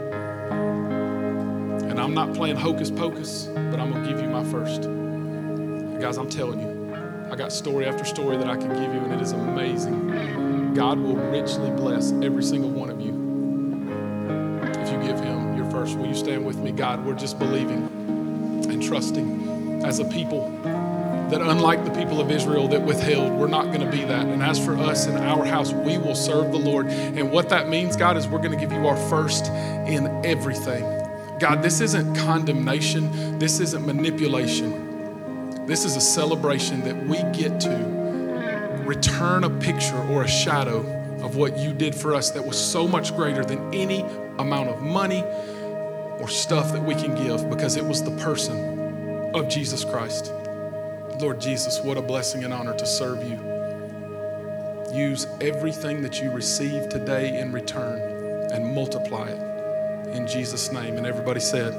[1.89, 4.83] And I'm not playing hocus pocus, but I'm going to give you my first.
[6.01, 6.95] Guys, I'm telling you,
[7.31, 10.73] I got story after story that I can give you, and it is amazing.
[10.73, 13.13] God will richly bless every single one of you
[14.79, 15.97] if you give Him your first.
[15.97, 16.71] Will you stand with me?
[16.71, 17.89] God, we're just believing
[18.69, 20.51] and trusting as a people
[21.29, 24.25] that, unlike the people of Israel that withheld, we're not going to be that.
[24.25, 26.87] And as for us in our house, we will serve the Lord.
[26.87, 30.83] And what that means, God, is we're going to give you our first in everything.
[31.39, 35.65] God, this isn't condemnation, this isn't manipulation.
[35.67, 37.97] This is a celebration that we get to
[38.85, 40.79] return a picture or a shadow
[41.21, 44.01] of what you did for us that was so much greater than any
[44.39, 45.23] amount of money
[46.19, 50.31] or stuff that we can give because it was the person of Jesus Christ.
[51.19, 53.39] Lord Jesus, what a blessing and honor to serve you.
[54.95, 60.95] Use everything that you receive today in return and multiply it in Jesus' name.
[60.97, 61.73] And everybody said,